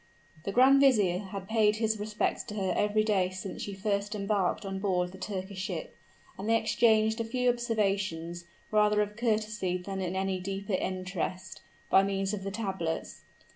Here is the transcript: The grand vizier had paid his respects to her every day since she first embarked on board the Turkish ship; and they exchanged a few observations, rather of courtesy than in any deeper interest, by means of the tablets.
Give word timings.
The 0.45 0.51
grand 0.51 0.81
vizier 0.81 1.19
had 1.19 1.47
paid 1.47 1.75
his 1.75 1.99
respects 1.99 2.41
to 2.45 2.55
her 2.55 2.73
every 2.75 3.03
day 3.03 3.29
since 3.29 3.61
she 3.61 3.75
first 3.75 4.15
embarked 4.15 4.65
on 4.65 4.79
board 4.79 5.11
the 5.11 5.19
Turkish 5.19 5.59
ship; 5.59 5.95
and 6.39 6.49
they 6.49 6.57
exchanged 6.57 7.21
a 7.21 7.23
few 7.23 7.47
observations, 7.51 8.45
rather 8.71 9.03
of 9.03 9.15
courtesy 9.15 9.77
than 9.77 10.01
in 10.01 10.15
any 10.15 10.39
deeper 10.39 10.73
interest, 10.73 11.61
by 11.91 12.01
means 12.01 12.33
of 12.33 12.41
the 12.43 12.49
tablets. 12.49 13.21